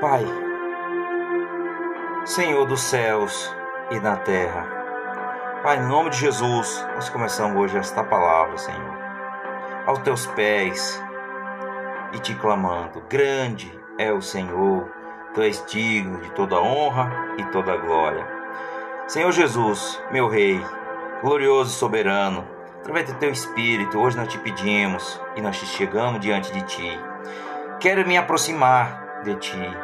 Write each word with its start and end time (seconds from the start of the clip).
Pai, 0.00 0.24
Senhor 2.24 2.66
dos 2.66 2.80
céus 2.80 3.54
e 3.92 4.00
da 4.00 4.16
terra, 4.16 4.66
Pai, 5.62 5.78
em 5.78 5.86
nome 5.86 6.10
de 6.10 6.18
Jesus, 6.18 6.84
nós 6.94 7.08
começamos 7.08 7.56
hoje 7.56 7.78
esta 7.78 8.02
palavra, 8.02 8.58
Senhor, 8.58 8.98
aos 9.86 10.00
teus 10.00 10.26
pés 10.26 11.02
e 12.12 12.18
te 12.18 12.34
clamando: 12.34 13.02
Grande 13.08 13.72
é 13.96 14.12
o 14.12 14.20
Senhor, 14.20 14.90
tu 15.32 15.40
és 15.40 15.64
digno 15.66 16.20
de 16.20 16.30
toda 16.32 16.60
honra 16.60 17.10
e 17.38 17.44
toda 17.44 17.76
glória. 17.76 18.26
Senhor 19.06 19.30
Jesus, 19.30 20.02
meu 20.10 20.28
Rei, 20.28 20.60
glorioso 21.22 21.70
e 21.70 21.78
soberano, 21.78 22.44
através 22.80 23.10
do 23.10 23.18
teu 23.18 23.30
Espírito, 23.30 23.98
hoje 24.00 24.16
nós 24.16 24.28
te 24.28 24.38
pedimos 24.38 25.20
e 25.36 25.40
nós 25.40 25.58
te 25.58 25.66
chegamos 25.66 26.20
diante 26.20 26.52
de 26.52 26.62
ti. 26.62 27.00
Quero 27.78 28.06
me 28.06 28.18
aproximar 28.18 29.03
de 29.24 29.34
ti, 29.36 29.76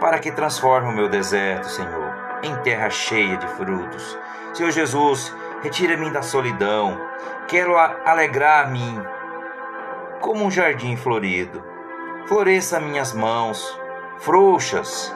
para 0.00 0.18
que 0.18 0.32
transforme 0.32 0.88
o 0.88 0.96
meu 0.96 1.08
deserto, 1.08 1.68
Senhor, 1.68 2.14
em 2.42 2.54
terra 2.62 2.88
cheia 2.88 3.36
de 3.36 3.46
frutos. 3.48 4.18
Senhor 4.54 4.70
Jesus, 4.70 5.34
retira-me 5.62 6.10
da 6.10 6.22
solidão. 6.22 6.98
Quero 7.48 7.76
alegrar-me 7.76 9.02
como 10.20 10.44
um 10.44 10.50
jardim 10.50 10.96
florido. 10.96 11.62
Floresça 12.26 12.80
minhas 12.80 13.12
mãos, 13.12 13.78
frouxas. 14.18 15.14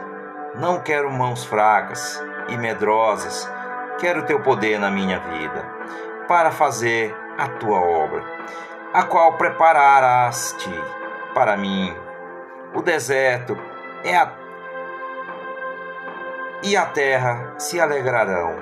Não 0.56 0.80
quero 0.80 1.10
mãos 1.10 1.44
fracas 1.44 2.22
e 2.48 2.56
medrosas. 2.56 3.50
Quero 3.98 4.26
teu 4.26 4.40
poder 4.40 4.78
na 4.78 4.90
minha 4.90 5.18
vida, 5.18 5.64
para 6.26 6.50
fazer 6.50 7.14
a 7.36 7.48
tua 7.48 7.80
obra, 7.80 8.22
a 8.92 9.02
qual 9.02 9.34
prepararás-te 9.34 10.70
para 11.34 11.56
mim. 11.56 11.96
O 12.74 12.82
deserto 12.82 13.56
é 14.04 14.16
a 14.16 14.32
e 16.62 16.76
a 16.76 16.86
terra 16.86 17.54
se 17.56 17.80
alegrarão, 17.80 18.56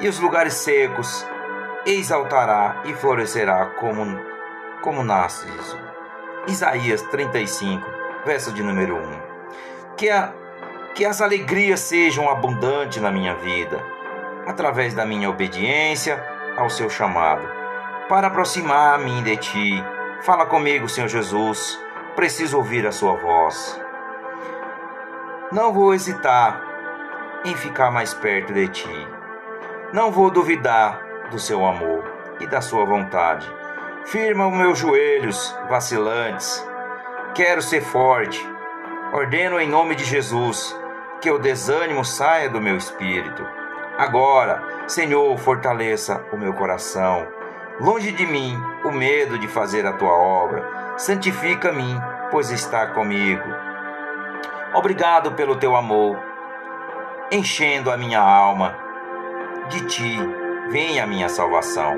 e 0.00 0.08
os 0.08 0.18
lugares 0.18 0.54
secos 0.54 1.26
exaltará 1.84 2.82
e 2.86 2.94
florescerá 2.94 3.66
como, 3.78 4.18
como 4.82 5.04
nasce 5.04 5.46
Isaías 6.46 7.02
35, 7.02 7.86
verso 8.24 8.52
de 8.52 8.62
número 8.62 8.96
1. 8.96 9.96
Que, 9.96 10.08
a, 10.08 10.32
que 10.94 11.04
as 11.04 11.20
alegrias 11.20 11.80
sejam 11.80 12.30
abundantes 12.30 13.02
na 13.02 13.10
minha 13.10 13.34
vida, 13.34 13.82
através 14.46 14.94
da 14.94 15.04
minha 15.04 15.28
obediência 15.28 16.24
ao 16.56 16.70
seu 16.70 16.88
chamado, 16.88 17.46
para 18.08 18.28
aproximar-me 18.28 19.22
de 19.22 19.36
ti. 19.36 19.84
Fala 20.22 20.46
comigo, 20.46 20.88
Senhor 20.88 21.08
Jesus, 21.08 21.78
preciso 22.16 22.56
ouvir 22.56 22.86
a 22.86 22.92
sua 22.92 23.12
voz. 23.14 23.78
Não 25.50 25.72
vou 25.72 25.94
hesitar 25.94 26.62
em 27.42 27.56
ficar 27.56 27.90
mais 27.90 28.12
perto 28.12 28.52
de 28.52 28.68
ti. 28.68 29.08
Não 29.94 30.12
vou 30.12 30.30
duvidar 30.30 31.00
do 31.30 31.38
seu 31.38 31.64
amor 31.64 32.04
e 32.38 32.46
da 32.46 32.60
sua 32.60 32.84
vontade. 32.84 33.50
Firma 34.04 34.46
os 34.46 34.54
meus 34.54 34.78
joelhos 34.78 35.56
vacilantes. 35.66 36.62
Quero 37.34 37.62
ser 37.62 37.80
forte. 37.80 38.46
Ordeno 39.10 39.58
em 39.58 39.66
nome 39.66 39.94
de 39.94 40.04
Jesus 40.04 40.78
que 41.18 41.30
o 41.30 41.38
desânimo 41.38 42.04
saia 42.04 42.50
do 42.50 42.60
meu 42.60 42.76
espírito. 42.76 43.42
Agora, 43.96 44.62
Senhor, 44.86 45.34
fortaleça 45.38 46.22
o 46.30 46.36
meu 46.36 46.52
coração. 46.52 47.26
Longe 47.80 48.12
de 48.12 48.26
mim 48.26 48.62
o 48.84 48.92
medo 48.92 49.38
de 49.38 49.48
fazer 49.48 49.86
a 49.86 49.94
tua 49.94 50.12
obra. 50.12 50.94
Santifica-me, 50.98 51.98
pois 52.30 52.50
está 52.50 52.88
comigo. 52.88 53.67
Obrigado 54.74 55.32
pelo 55.32 55.56
teu 55.56 55.74
amor 55.74 56.28
enchendo 57.30 57.90
a 57.90 57.96
minha 57.96 58.20
alma. 58.20 58.76
De 59.68 59.84
ti 59.86 60.18
vem 60.70 61.00
a 61.00 61.06
minha 61.06 61.28
salvação. 61.28 61.96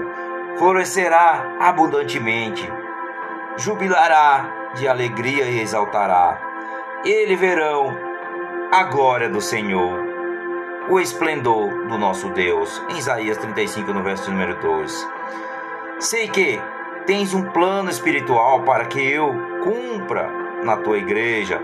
Florescerá 0.58 1.56
abundantemente, 1.60 2.68
jubilará 3.56 4.72
de 4.74 4.88
alegria 4.88 5.44
e 5.44 5.60
exaltará. 5.60 6.40
Ele 7.04 7.36
verão 7.36 7.96
a 8.72 8.84
glória 8.84 9.28
do 9.28 9.40
Senhor, 9.40 9.98
o 10.88 11.00
esplendor 11.00 11.86
do 11.86 11.96
nosso 11.96 12.28
Deus. 12.30 12.82
Em 12.90 12.98
Isaías 12.98 13.38
35, 13.38 13.92
no 13.92 14.02
verso 14.02 14.30
número 14.30 14.60
2. 14.60 15.08
Sei 16.00 16.28
que 16.28 16.60
tens 17.06 17.32
um 17.32 17.44
plano 17.50 17.88
espiritual 17.88 18.62
para 18.62 18.84
que 18.84 19.00
eu 19.00 19.32
cumpra 19.62 20.28
na 20.64 20.76
tua 20.76 20.98
igreja. 20.98 21.60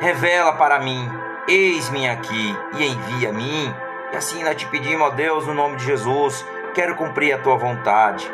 Revela 0.00 0.52
para 0.52 0.78
mim 0.78 1.10
Eis-me 1.48 2.06
aqui 2.06 2.54
e 2.74 2.84
envia 2.84 3.30
a 3.30 3.32
mim. 3.32 3.74
E 4.12 4.16
assim 4.16 4.44
nós 4.44 4.54
te 4.54 4.66
pedimos, 4.66 5.00
ó 5.00 5.10
Deus, 5.10 5.46
no 5.46 5.54
nome 5.54 5.76
de 5.76 5.86
Jesus, 5.86 6.44
quero 6.74 6.94
cumprir 6.94 7.32
a 7.32 7.38
tua 7.38 7.56
vontade, 7.56 8.30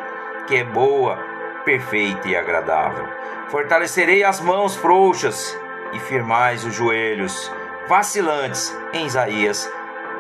que 0.49 0.57
é 0.57 0.65
boa, 0.65 1.17
perfeita 1.65 2.27
e 2.27 2.35
agradável. 2.35 3.07
Fortalecerei 3.51 4.25
as 4.25 4.41
mãos 4.41 4.75
frouxas 4.75 5.57
e 5.93 6.01
firmais 6.01 6.65
os 6.65 6.75
joelhos 6.75 7.53
vacilantes, 7.87 8.77
em 8.93 9.07
Isaías 9.07 9.71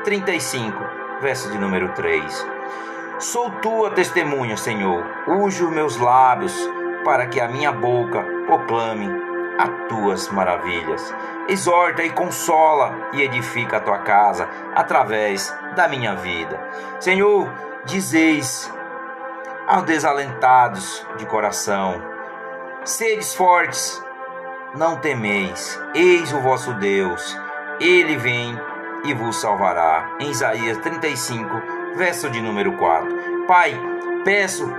35, 0.05 0.79
verso 1.21 1.51
de 1.51 1.59
número 1.59 1.89
3. 1.95 2.47
Sou 3.19 3.51
tua 3.51 3.91
testemunha, 3.91 4.57
Senhor, 4.57 5.05
uso 5.27 5.69
meus 5.69 5.97
lábios 5.97 6.55
para 7.05 7.27
que 7.27 7.41
a 7.41 7.49
minha 7.49 7.73
boca 7.73 8.25
proclame 8.47 9.24
a 9.59 9.69
tuas 9.89 10.29
maravilhas. 10.29 11.15
Exorta 11.49 12.03
e 12.03 12.11
consola 12.11 13.11
e 13.13 13.23
edifica 13.23 13.77
a 13.77 13.81
tua 13.81 13.99
casa 13.99 14.49
através 14.75 15.55
da 15.77 15.89
minha 15.89 16.15
vida. 16.15 16.59
Senhor, 17.01 17.53
dizeis 17.85 18.73
aos 19.67 19.85
desalentados 19.85 21.07
de 21.17 21.27
coração: 21.27 22.03
Sedes 22.85 23.35
fortes, 23.35 24.03
não 24.75 24.97
temeis, 24.97 25.81
eis 25.95 26.33
o 26.33 26.41
vosso 26.41 26.73
Deus, 26.75 27.39
ele 27.81 28.17
vem 28.17 28.59
e 29.05 29.13
vos 29.13 29.37
salvará. 29.41 30.17
Em 30.19 30.31
Isaías 30.31 30.79
35, 30.79 31.63
verso 31.95 32.31
de 32.31 32.41
número 32.41 32.73
4. 32.77 33.47
Pai, 33.47 33.79
peço, 34.25 34.71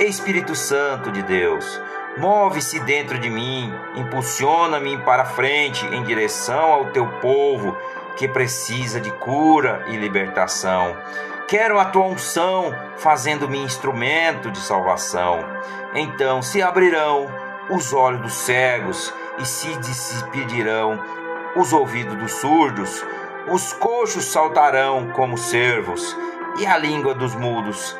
Espírito 0.00 0.54
Santo 0.54 1.12
de 1.12 1.22
Deus, 1.22 1.80
Move-se 2.16 2.78
dentro 2.80 3.18
de 3.18 3.30
mim, 3.30 3.72
impulsiona-me 3.96 4.98
para 4.98 5.24
frente 5.24 5.86
em 5.86 6.02
direção 6.02 6.72
ao 6.72 6.86
teu 6.86 7.06
povo 7.20 7.76
que 8.16 8.28
precisa 8.28 9.00
de 9.00 9.10
cura 9.10 9.84
e 9.88 9.96
libertação. 9.96 10.96
Quero 11.48 11.78
a 11.78 11.86
tua 11.86 12.04
unção 12.04 12.74
fazendo-me 12.98 13.58
instrumento 13.58 14.50
de 14.50 14.58
salvação. 14.58 15.40
Então 15.94 16.42
se 16.42 16.62
abrirão 16.62 17.26
os 17.70 17.92
olhos 17.92 18.20
dos 18.20 18.34
cegos 18.34 19.12
e 19.38 19.46
se 19.46 19.74
despedirão 19.78 21.02
os 21.56 21.72
ouvidos 21.72 22.16
dos 22.16 22.32
surdos. 22.32 23.04
Os 23.48 23.72
coxos 23.72 24.26
saltarão 24.26 25.08
como 25.10 25.36
cervos 25.38 26.16
e 26.58 26.66
a 26.66 26.76
língua 26.76 27.14
dos 27.14 27.34
mudos 27.34 27.96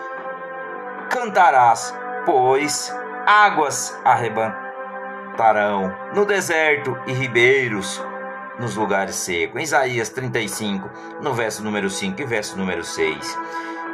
cantarás, 1.12 1.94
pois 2.24 2.94
águas 3.26 3.98
arrebatarão 4.04 5.94
no 6.14 6.24
deserto 6.24 6.98
e 7.06 7.12
ribeiros 7.12 8.02
nos 8.58 8.76
lugares 8.76 9.16
secos. 9.16 9.60
Em 9.60 9.64
Isaías 9.64 10.08
35, 10.08 10.90
no 11.20 11.32
verso 11.32 11.62
número 11.62 11.88
5 11.88 12.20
e 12.20 12.24
verso 12.24 12.56
número 12.56 12.84
6. 12.84 13.38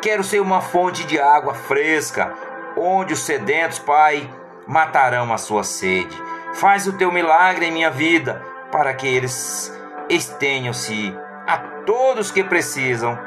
Quero 0.02 0.22
ser 0.22 0.40
uma 0.40 0.60
fonte 0.60 1.04
de 1.04 1.18
água 1.18 1.54
fresca, 1.54 2.32
onde 2.76 3.12
os 3.12 3.20
sedentos, 3.20 3.78
Pai, 3.78 4.28
matarão 4.66 5.32
a 5.32 5.38
sua 5.38 5.64
sede. 5.64 6.16
Faz 6.54 6.86
o 6.86 6.92
teu 6.92 7.10
milagre 7.10 7.66
em 7.66 7.72
minha 7.72 7.90
vida, 7.90 8.42
para 8.70 8.94
que 8.94 9.06
eles 9.06 9.76
estenham-se 10.08 11.14
a 11.46 11.58
todos 11.84 12.30
que 12.30 12.44
precisam 12.44 13.18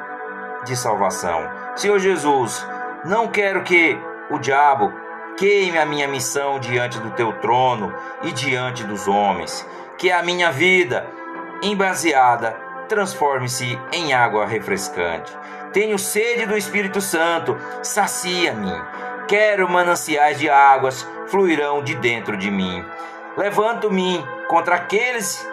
de 0.63 0.75
salvação. 0.75 1.49
Senhor 1.75 1.99
Jesus, 1.99 2.65
não 3.03 3.27
quero 3.27 3.63
que 3.63 3.97
o 4.29 4.37
diabo 4.37 4.93
Queime 5.41 5.79
a 5.79 5.87
minha 5.87 6.07
missão 6.07 6.59
diante 6.59 6.99
do 6.99 7.09
teu 7.09 7.33
trono 7.33 7.91
e 8.21 8.31
diante 8.31 8.83
dos 8.83 9.07
homens. 9.07 9.67
Que 9.97 10.11
a 10.11 10.21
minha 10.21 10.51
vida, 10.51 11.09
embaseada, 11.63 12.51
transforme-se 12.87 13.75
em 13.91 14.13
água 14.13 14.45
refrescante. 14.45 15.35
Tenho 15.73 15.97
sede 15.97 16.45
do 16.45 16.55
Espírito 16.55 17.01
Santo, 17.01 17.57
sacia-me. 17.81 18.71
Quero 19.27 19.67
mananciais 19.67 20.37
de 20.37 20.47
águas 20.47 21.09
fluirão 21.25 21.83
de 21.83 21.95
dentro 21.95 22.37
de 22.37 22.51
mim. 22.51 22.85
Levanto-me 23.35 24.23
contra 24.47 24.75
aqueles 24.75 25.43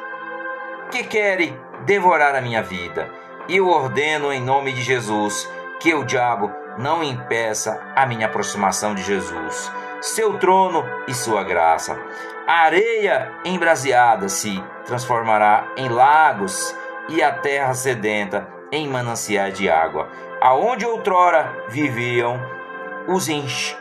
que 0.91 1.03
querem 1.03 1.59
devorar 1.87 2.35
a 2.35 2.43
minha 2.43 2.63
vida. 2.63 3.09
E 3.49 3.57
eu 3.57 3.67
ordeno 3.67 4.31
em 4.35 4.43
nome 4.43 4.71
de 4.71 4.83
Jesus 4.83 5.51
que 5.81 5.95
o 5.95 6.05
diabo 6.05 6.53
não 6.77 7.03
impeça 7.03 7.81
a 7.97 8.07
minha 8.07 8.27
aproximação 8.27 8.95
de 8.95 9.03
Jesus. 9.03 9.73
Seu 10.01 10.39
trono 10.39 10.85
e 11.07 11.15
sua 11.15 11.43
graça. 11.43 11.99
A 12.47 12.63
areia 12.63 13.33
embraseada 13.45 14.29
se 14.29 14.63
transformará 14.87 15.69
em 15.77 15.89
lagos 15.89 16.75
e 17.09 17.23
a 17.23 17.33
terra 17.33 17.75
sedenta 17.75 18.49
em 18.73 18.89
mananciais 18.89 19.57
de 19.57 19.69
água. 19.69 20.09
Aonde 20.41 20.87
outrora 20.87 21.65
viviam 21.69 22.41
os 23.07 23.29
enche 23.29 23.77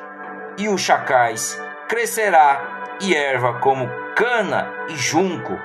e 0.57 0.67
os 0.69 0.81
chacais, 0.81 1.61
crescerá 1.87 2.97
e 3.01 3.13
erva 3.13 3.59
como 3.59 3.89
cana 4.15 4.73
e 4.89 4.95
junco. 4.95 5.57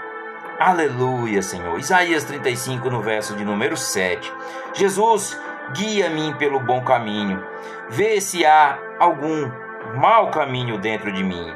Aleluia, 0.59 1.43
Senhor. 1.43 1.79
Isaías 1.79 2.25
35, 2.25 2.91
no 2.91 3.01
verso 3.01 3.35
de 3.35 3.45
número 3.45 3.77
7. 3.77 4.33
Jesus, 4.75 5.41
guia-me 5.73 6.35
pelo 6.35 6.61
bom 6.61 6.85
caminho. 6.85 7.45
Vê 7.89 8.21
se 8.21 8.45
há 8.45 8.79
algum 8.99 9.51
mau 9.95 10.31
caminho 10.31 10.79
dentro 10.79 11.13
de 11.13 11.23
mim. 11.23 11.53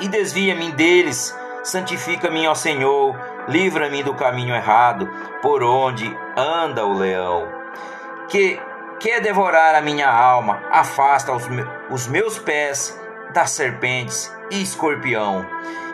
E 0.00 0.08
desvia-me 0.08 0.72
deles. 0.72 1.36
Santifica-me, 1.62 2.46
ó 2.46 2.54
Senhor. 2.54 3.18
Livra-me 3.48 4.02
do 4.02 4.14
caminho 4.14 4.54
errado, 4.54 5.10
por 5.42 5.62
onde 5.62 6.16
anda 6.36 6.84
o 6.84 6.92
leão. 6.92 7.48
Que 8.28 8.60
quer 9.00 9.20
devorar 9.20 9.74
a 9.74 9.80
minha 9.80 10.08
alma, 10.08 10.62
afasta 10.70 11.32
os, 11.32 11.44
os 11.90 12.06
meus 12.06 12.38
pés 12.38 12.98
das 13.32 13.50
serpentes 13.50 14.34
e 14.50 14.62
escorpião, 14.62 15.46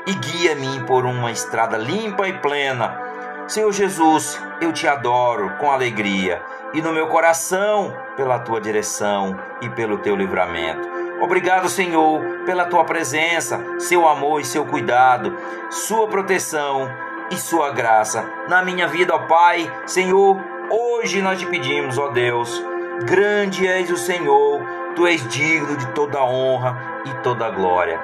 e 0.06 0.14
guia-me 0.14 0.80
por 0.84 1.04
uma 1.04 1.30
estrada 1.30 1.76
limpa 1.76 2.28
e 2.28 2.32
plena. 2.32 3.00
Senhor 3.46 3.72
Jesus, 3.72 4.40
eu 4.60 4.72
te 4.72 4.88
adoro 4.88 5.56
com 5.58 5.70
alegria, 5.70 6.42
e 6.74 6.82
no 6.82 6.92
meu 6.92 7.06
coração 7.06 7.96
pela 8.16 8.38
tua 8.38 8.60
direção 8.60 9.38
e 9.62 9.68
pelo 9.70 9.98
teu 9.98 10.16
livramento. 10.16 10.95
Obrigado, 11.20 11.68
Senhor, 11.68 12.20
pela 12.44 12.66
tua 12.66 12.84
presença, 12.84 13.60
seu 13.78 14.06
amor 14.08 14.40
e 14.40 14.44
seu 14.44 14.66
cuidado, 14.66 15.36
sua 15.70 16.06
proteção 16.06 16.90
e 17.30 17.36
sua 17.36 17.70
graça 17.70 18.28
na 18.48 18.62
minha 18.62 18.86
vida, 18.86 19.14
ó 19.14 19.18
Pai. 19.20 19.70
Senhor, 19.86 20.38
hoje 20.70 21.22
nós 21.22 21.38
te 21.38 21.46
pedimos, 21.46 21.98
ó 21.98 22.08
Deus, 22.08 22.62
Grande 23.04 23.66
és 23.68 23.90
o 23.90 23.96
Senhor, 23.96 24.62
tu 24.94 25.06
és 25.06 25.26
digno 25.28 25.76
de 25.76 25.86
toda 25.88 26.24
honra 26.24 27.02
e 27.04 27.10
toda 27.22 27.50
glória. 27.50 28.00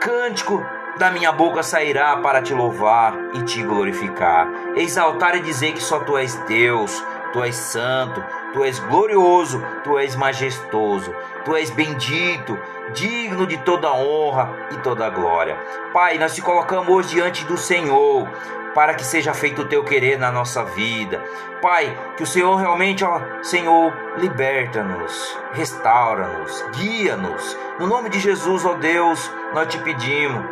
Cântico 0.00 0.64
da 0.96 1.10
minha 1.10 1.32
boca 1.32 1.62
sairá 1.64 2.16
para 2.16 2.40
te 2.40 2.54
louvar 2.54 3.12
e 3.34 3.42
te 3.42 3.62
glorificar, 3.62 4.48
exaltar 4.76 5.34
e 5.36 5.40
dizer 5.40 5.72
que 5.72 5.82
só 5.82 5.98
tu 6.00 6.16
és 6.16 6.36
Deus, 6.46 7.04
tu 7.32 7.42
és 7.42 7.56
santo, 7.56 8.24
tu 8.52 8.64
és 8.64 8.78
glorioso, 8.78 9.62
tu 9.84 9.98
és 9.98 10.16
majestoso, 10.16 11.14
tu 11.44 11.56
és 11.56 11.70
bendito, 11.70 12.58
digno 12.92 13.46
de 13.46 13.58
toda 13.58 13.92
honra 13.92 14.50
e 14.70 14.76
toda 14.78 15.10
glória. 15.10 15.56
Pai, 15.92 16.18
nós 16.18 16.34
te 16.34 16.42
colocamos 16.42 16.88
hoje 16.88 17.14
diante 17.14 17.44
do 17.44 17.56
Senhor 17.56 18.28
para 18.74 18.94
que 18.94 19.04
seja 19.04 19.34
feito 19.34 19.62
o 19.62 19.64
teu 19.64 19.82
querer 19.84 20.18
na 20.18 20.30
nossa 20.30 20.64
vida. 20.64 21.22
Pai, 21.60 21.96
que 22.16 22.22
o 22.22 22.26
Senhor 22.26 22.56
realmente, 22.56 23.04
ó, 23.04 23.20
Senhor, 23.42 23.92
liberta-nos, 24.18 25.38
restaura-nos, 25.52 26.64
guia-nos. 26.76 27.56
No 27.78 27.86
nome 27.86 28.08
de 28.08 28.20
Jesus, 28.20 28.64
ó 28.64 28.74
Deus, 28.74 29.30
nós 29.52 29.66
te 29.68 29.78
pedimos. 29.78 30.44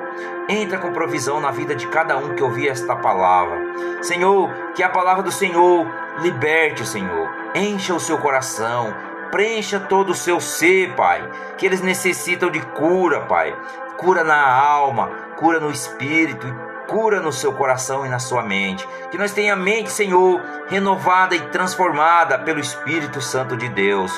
Entra 0.49 0.79
com 0.79 0.93
provisão 0.93 1.41
na 1.41 1.51
vida 1.51 1.75
de 1.75 1.87
cada 1.89 2.17
um 2.17 2.35
que 2.35 2.43
ouvir 2.43 2.69
esta 2.69 2.97
palavra. 2.97 3.59
Senhor, 4.03 4.51
que 4.75 4.83
a 4.83 4.89
palavra 4.89 5.23
do 5.23 5.31
Senhor 5.31 5.87
liberte, 6.21 6.87
Senhor. 6.87 7.28
Encha 7.59 7.95
o 7.95 8.01
seu 8.01 8.19
coração, 8.19 8.95
preencha 9.31 9.81
todo 9.81 10.11
o 10.11 10.15
seu 10.15 10.41
ser, 10.41 10.95
Pai. 10.95 11.29
Que 11.57 11.67
eles 11.67 11.81
necessitam 11.81 12.51
de 12.51 12.61
cura, 12.61 13.23
Pai. 13.23 13.57
Cura 13.97 14.23
na 14.23 14.47
alma, 14.49 15.09
cura 15.37 15.59
no 15.59 15.71
espírito 15.71 16.47
cura 16.89 17.21
no 17.21 17.31
seu 17.31 17.53
coração 17.53 18.05
e 18.05 18.09
na 18.09 18.19
sua 18.19 18.43
mente. 18.43 18.89
Que 19.11 19.19
nós 19.19 19.33
tenha 19.33 19.53
a 19.53 19.57
mente, 19.57 19.93
Senhor, 19.93 20.41
renovada 20.69 21.37
e 21.37 21.41
transformada 21.49 22.39
pelo 22.39 22.59
Espírito 22.59 23.21
Santo 23.21 23.57
de 23.57 23.69
Deus. 23.69 24.11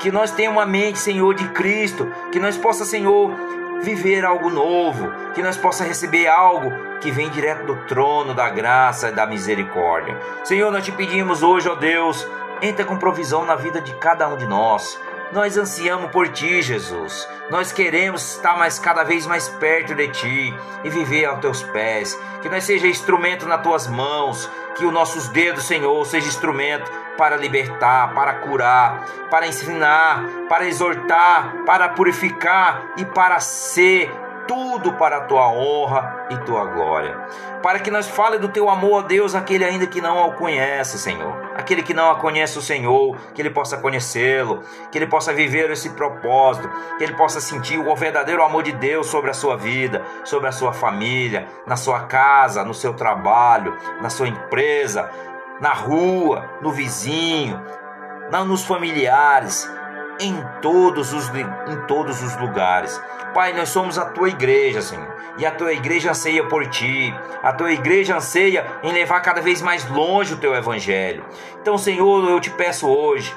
Que 0.00 0.10
nós 0.10 0.32
tenha 0.32 0.50
uma 0.50 0.66
mente, 0.66 0.98
Senhor, 0.98 1.32
de 1.32 1.48
Cristo. 1.50 2.12
Que 2.30 2.38
nós 2.38 2.58
possa, 2.58 2.84
Senhor, 2.84 3.32
viver 3.80 4.24
algo 4.24 4.50
novo. 4.50 5.10
Que 5.32 5.42
nós 5.42 5.56
possa 5.56 5.84
receber 5.84 6.26
algo 6.26 6.72
que 7.00 7.10
vem 7.10 7.30
direto 7.30 7.64
do 7.64 7.76
trono 7.86 8.34
da 8.34 8.50
graça 8.50 9.08
e 9.08 9.12
da 9.12 9.24
misericórdia. 9.24 10.18
Senhor, 10.42 10.70
nós 10.72 10.84
te 10.84 10.90
pedimos 10.90 11.44
hoje, 11.44 11.68
ó 11.68 11.76
Deus, 11.76 12.26
entra 12.62 12.84
com 12.84 12.96
provisão 12.96 13.44
na 13.44 13.54
vida 13.54 13.80
de 13.80 13.94
cada 13.94 14.28
um 14.28 14.36
de 14.36 14.46
nós. 14.46 14.98
Nós 15.32 15.58
ansiamos 15.58 16.10
por 16.10 16.28
ti, 16.28 16.62
Jesus. 16.62 17.28
Nós 17.50 17.70
queremos 17.70 18.36
estar 18.36 18.56
mais 18.56 18.78
cada 18.78 19.04
vez 19.04 19.26
mais 19.26 19.48
perto 19.48 19.94
de 19.94 20.08
ti 20.08 20.54
e 20.82 20.88
viver 20.88 21.26
aos 21.26 21.40
teus 21.40 21.62
pés. 21.62 22.18
Que 22.40 22.48
nós 22.48 22.64
seja 22.64 22.86
instrumento 22.86 23.46
nas 23.46 23.62
tuas 23.62 23.86
mãos, 23.86 24.50
que 24.74 24.86
os 24.86 24.92
nossos 24.92 25.28
dedos, 25.28 25.64
Senhor, 25.64 26.06
seja 26.06 26.28
instrumento 26.28 26.90
para 27.18 27.36
libertar, 27.36 28.14
para 28.14 28.34
curar, 28.34 29.04
para 29.30 29.46
ensinar, 29.46 30.24
para 30.48 30.66
exortar, 30.66 31.64
para 31.66 31.90
purificar 31.90 32.84
e 32.96 33.04
para 33.04 33.38
ser 33.38 34.10
tudo 34.48 34.94
para 34.94 35.18
a 35.18 35.20
tua 35.20 35.48
honra 35.48 36.26
e 36.30 36.36
tua 36.38 36.64
glória. 36.64 37.16
Para 37.62 37.78
que 37.78 37.90
nós 37.90 38.08
fale 38.08 38.38
do 38.38 38.48
teu 38.48 38.70
amor 38.70 39.04
a 39.04 39.06
Deus, 39.06 39.34
aquele 39.34 39.64
ainda 39.64 39.86
que 39.86 40.00
não 40.00 40.26
o 40.26 40.32
conhece, 40.32 40.98
Senhor. 40.98 41.36
Aquele 41.54 41.82
que 41.82 41.92
não 41.92 42.14
conhece 42.16 42.58
o 42.58 42.62
Senhor, 42.62 43.16
que 43.34 43.42
ele 43.42 43.50
possa 43.50 43.76
conhecê-lo, 43.76 44.62
que 44.90 44.96
ele 44.96 45.06
possa 45.06 45.34
viver 45.34 45.70
esse 45.70 45.90
propósito, 45.90 46.70
que 46.96 47.04
ele 47.04 47.14
possa 47.14 47.40
sentir 47.40 47.78
o 47.78 47.94
verdadeiro 47.94 48.42
amor 48.42 48.62
de 48.62 48.72
Deus 48.72 49.06
sobre 49.08 49.30
a 49.30 49.34
sua 49.34 49.56
vida, 49.56 50.02
sobre 50.24 50.48
a 50.48 50.52
sua 50.52 50.72
família, 50.72 51.46
na 51.66 51.76
sua 51.76 52.00
casa, 52.04 52.64
no 52.64 52.72
seu 52.72 52.94
trabalho, 52.94 53.76
na 54.00 54.08
sua 54.08 54.28
empresa, 54.28 55.10
na 55.60 55.74
rua, 55.74 56.48
no 56.62 56.72
vizinho, 56.72 57.62
nos 58.46 58.64
familiares, 58.64 59.70
em 60.20 60.34
todos 60.62 61.12
os, 61.12 61.28
em 61.28 61.86
todos 61.86 62.22
os 62.22 62.36
lugares. 62.36 63.00
Pai, 63.34 63.52
nós 63.52 63.68
somos 63.68 63.98
a 63.98 64.06
tua 64.06 64.28
igreja, 64.28 64.80
Senhor, 64.80 65.06
e 65.36 65.46
a 65.46 65.50
tua 65.50 65.72
igreja 65.72 66.10
anseia 66.10 66.44
por 66.44 66.66
ti, 66.66 67.14
a 67.42 67.52
tua 67.52 67.72
igreja 67.72 68.16
anseia 68.16 68.66
em 68.82 68.92
levar 68.92 69.20
cada 69.20 69.40
vez 69.40 69.60
mais 69.62 69.88
longe 69.88 70.34
o 70.34 70.38
teu 70.38 70.54
evangelho. 70.54 71.24
Então, 71.60 71.76
Senhor, 71.76 72.28
eu 72.28 72.40
te 72.40 72.50
peço 72.50 72.88
hoje, 72.88 73.34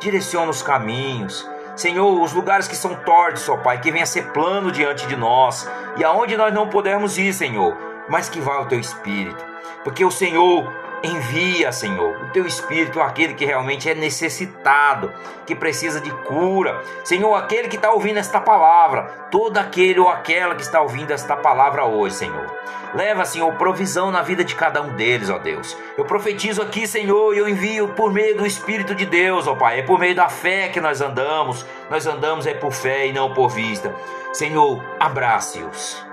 direciona 0.00 0.50
os 0.50 0.62
caminhos. 0.62 1.48
Senhor, 1.76 2.20
os 2.20 2.32
lugares 2.32 2.66
que 2.66 2.74
são 2.74 2.94
tortos, 2.96 3.48
ó 3.48 3.56
Pai, 3.56 3.80
que 3.80 3.92
venha 3.92 4.06
ser 4.06 4.32
plano 4.32 4.72
diante 4.72 5.06
de 5.06 5.14
nós, 5.14 5.70
e 5.96 6.02
aonde 6.02 6.36
nós 6.36 6.52
não 6.52 6.68
pudermos 6.68 7.16
ir, 7.18 7.32
Senhor, 7.32 7.76
mas 8.08 8.28
que 8.28 8.40
vá 8.40 8.60
o 8.60 8.66
teu 8.66 8.80
espírito, 8.80 9.44
porque 9.84 10.04
o 10.04 10.10
Senhor 10.10 10.72
Envia, 11.02 11.70
Senhor, 11.70 12.24
o 12.24 12.32
teu 12.32 12.44
espírito 12.44 13.00
aquele 13.00 13.34
que 13.34 13.44
realmente 13.44 13.88
é 13.88 13.94
necessitado, 13.94 15.12
que 15.46 15.54
precisa 15.54 16.00
de 16.00 16.10
cura. 16.10 16.82
Senhor, 17.04 17.34
aquele 17.36 17.68
que 17.68 17.76
está 17.76 17.92
ouvindo 17.92 18.18
esta 18.18 18.40
palavra, 18.40 19.04
todo 19.30 19.58
aquele 19.58 20.00
ou 20.00 20.08
aquela 20.08 20.56
que 20.56 20.62
está 20.62 20.80
ouvindo 20.80 21.12
esta 21.12 21.36
palavra 21.36 21.84
hoje, 21.84 22.16
Senhor. 22.16 22.46
Leva, 22.94 23.24
Senhor, 23.24 23.52
provisão 23.54 24.10
na 24.10 24.22
vida 24.22 24.42
de 24.42 24.56
cada 24.56 24.82
um 24.82 24.94
deles, 24.96 25.30
ó 25.30 25.38
Deus. 25.38 25.76
Eu 25.96 26.04
profetizo 26.04 26.62
aqui, 26.62 26.84
Senhor, 26.86 27.32
e 27.32 27.38
eu 27.38 27.48
envio 27.48 27.88
por 27.88 28.12
meio 28.12 28.36
do 28.36 28.46
Espírito 28.46 28.92
de 28.92 29.06
Deus, 29.06 29.46
ó 29.46 29.54
Pai. 29.54 29.80
É 29.80 29.82
por 29.82 30.00
meio 30.00 30.16
da 30.16 30.28
fé 30.28 30.68
que 30.68 30.80
nós 30.80 31.00
andamos. 31.00 31.64
Nós 31.88 32.06
andamos 32.06 32.44
é 32.44 32.54
por 32.54 32.72
fé 32.72 33.06
e 33.06 33.12
não 33.12 33.32
por 33.34 33.50
vista. 33.50 33.94
Senhor, 34.32 34.82
abrace-os, 34.98 36.04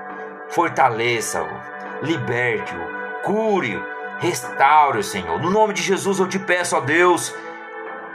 fortaleça-o, 0.50 1.48
liberte-o, 2.06 3.22
cure-o 3.24 3.95
Restaure, 4.20 5.04
Senhor. 5.04 5.40
No 5.40 5.50
nome 5.50 5.74
de 5.74 5.82
Jesus 5.82 6.20
eu 6.20 6.28
te 6.28 6.40
peço, 6.40 6.76
ó 6.76 6.82
Deus, 6.82 7.34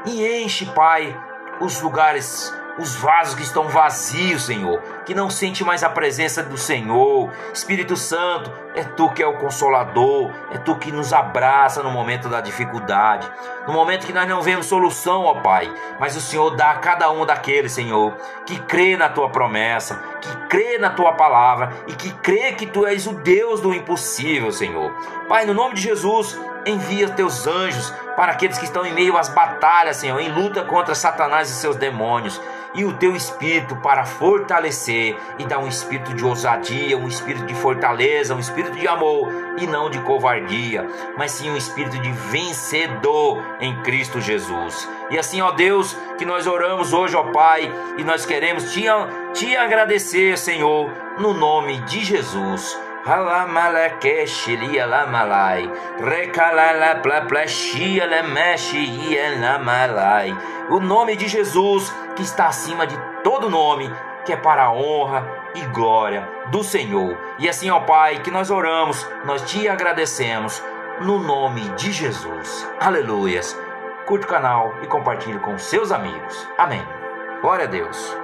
e 0.07 0.42
enche, 0.42 0.66
Pai, 0.66 1.19
os 1.61 1.80
lugares 1.80 2.52
os 2.80 2.95
vasos 2.95 3.35
que 3.35 3.42
estão 3.42 3.69
vazios, 3.69 4.47
Senhor, 4.47 4.80
que 5.04 5.14
não 5.14 5.28
sente 5.28 5.62
mais 5.62 5.85
a 5.85 5.90
presença 5.90 6.42
do 6.42 6.57
Senhor. 6.57 7.30
Espírito 7.52 7.95
Santo, 7.95 8.50
é 8.75 8.83
tu 8.83 9.11
que 9.11 9.23
é 9.23 9.26
o 9.26 9.37
consolador, 9.37 10.30
é 10.50 10.59
tu 10.59 10.76
que 10.76 10.90
nos 10.90 11.12
abraça 11.12 11.83
no 11.83 11.90
momento 11.90 12.28
da 12.28 12.40
dificuldade, 12.40 13.30
no 13.66 13.73
momento 13.73 14.07
que 14.07 14.12
nós 14.12 14.26
não 14.26 14.40
vemos 14.40 14.66
solução, 14.66 15.25
ó 15.25 15.35
Pai, 15.35 15.73
mas 15.99 16.16
o 16.16 16.21
Senhor 16.21 16.57
dá 16.57 16.71
a 16.71 16.78
cada 16.78 17.11
um 17.11 17.26
daqueles, 17.26 17.73
Senhor, 17.73 18.16
que 18.47 18.59
crê 18.61 18.97
na 18.97 19.09
tua 19.09 19.28
promessa, 19.28 20.02
que 20.21 20.37
crê 20.49 20.79
na 20.79 20.91
tua 20.91 21.12
palavra 21.12 21.73
e 21.87 21.93
que 21.93 22.12
crê 22.15 22.53
que 22.53 22.67
tu 22.67 22.87
és 22.87 23.07
o 23.07 23.12
Deus 23.15 23.61
do 23.61 23.75
impossível, 23.75 24.53
Senhor. 24.53 24.93
Pai, 25.29 25.45
no 25.47 25.55
nome 25.55 25.75
de 25.75 25.83
Jesus, 25.83 26.39
envia 26.67 27.09
teus 27.09 27.47
anjos 27.47 27.93
para 28.17 28.33
aqueles 28.33 28.59
que 28.59 28.65
estão 28.65 28.85
em 28.85 28.93
meio 28.93 29.17
às 29.17 29.29
batalhas, 29.29 29.97
Senhor, 29.97 30.19
em 30.21 30.31
luta 30.31 30.62
contra 30.62 30.95
Satanás 30.95 31.50
e 31.50 31.55
seus 31.55 31.77
demônios 31.77 32.41
e 32.75 32.85
o 32.85 32.93
teu 32.93 33.17
espírito 33.17 33.77
para 33.77 34.05
fortalecer 34.05 35.17
e 35.39 35.45
dar 35.45 35.59
um 35.59 35.69
espírito 35.69 36.15
de 36.15 36.25
ousadia, 36.25 36.97
um 36.97 37.09
espírito 37.09 37.47
de 37.47 37.55
fortaleza, 37.55 38.35
um 38.35 38.39
espírito 38.39 38.77
de 38.77 38.87
amor 38.87 39.29
e 39.59 39.67
não 39.67 39.91
de 39.91 39.99
covardia, 40.00 40.87
mas 41.17 41.33
sim 41.33 41.50
um 41.50 41.57
espírito 41.57 41.99
de 41.99 42.12
vencedor 42.12 43.43
em 43.61 43.83
Cristo 43.83 44.21
Jesus. 44.21 44.89
E 45.11 45.19
assim, 45.19 45.41
ó 45.41 45.50
Deus, 45.50 45.97
que 46.17 46.25
nós 46.25 46.47
oramos 46.47 46.93
hoje, 46.93 47.17
ó 47.17 47.25
Pai, 47.25 47.71
e 47.99 48.05
nós 48.05 48.25
queremos 48.25 48.73
te 48.73 48.89
te 49.33 49.57
agradecer, 49.57 50.37
Senhor, 50.37 50.91
no 51.19 51.33
nome 51.33 51.79
de 51.83 52.05
Jesus. 52.05 52.79
O 60.69 60.81
nome 60.81 61.17
de 61.17 61.29
Jesus 61.29 61.95
que 62.15 62.23
está 62.23 62.49
acima 62.49 62.87
de 62.87 62.97
todo 63.25 63.49
nome, 63.49 63.91
que 64.25 64.33
é 64.33 64.37
para 64.37 64.65
a 64.65 64.73
honra 64.73 65.27
e 65.55 65.61
glória 65.67 66.29
do 66.51 66.63
Senhor. 66.63 67.17
E 67.39 67.49
assim, 67.49 67.71
ó 67.71 67.81
Pai, 67.81 68.21
que 68.23 68.31
nós 68.31 68.51
oramos, 68.51 69.09
nós 69.25 69.43
te 69.43 69.69
agradecemos 69.69 70.63
no 71.01 71.19
nome 71.19 71.63
de 71.71 71.93
Jesus. 71.93 72.69
Aleluias. 72.79 73.59
Curte 74.07 74.27
o 74.27 74.29
canal 74.29 74.75
e 74.83 74.87
compartilhe 74.87 75.39
com 75.39 75.57
seus 75.57 75.91
amigos. 75.91 76.49
Amém. 76.59 76.83
Glória 77.41 77.65
a 77.65 77.69
Deus. 77.69 78.20